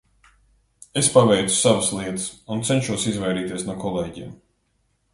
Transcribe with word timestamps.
Es 1.01 1.09
paveicu 1.17 1.53
savas 1.57 1.91
lietas 1.97 2.27
un 2.57 2.67
cenšos 2.73 3.09
izvairīties 3.15 3.71
no 3.71 3.81
kolēģiem. 3.89 4.37